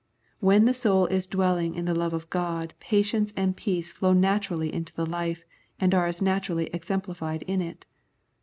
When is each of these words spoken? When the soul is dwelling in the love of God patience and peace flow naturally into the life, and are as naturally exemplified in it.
When 0.39 0.65
the 0.65 0.73
soul 0.73 1.05
is 1.05 1.27
dwelling 1.27 1.75
in 1.75 1.85
the 1.85 1.93
love 1.93 2.11
of 2.11 2.27
God 2.31 2.73
patience 2.79 3.31
and 3.37 3.55
peace 3.55 3.91
flow 3.91 4.13
naturally 4.13 4.73
into 4.73 4.95
the 4.95 5.05
life, 5.05 5.45
and 5.79 5.93
are 5.93 6.07
as 6.07 6.23
naturally 6.23 6.65
exemplified 6.73 7.43
in 7.43 7.61
it. 7.61 7.85